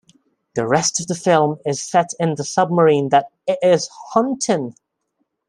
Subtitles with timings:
[0.55, 4.73] The rest of the film is set in the submarine that it is hunting.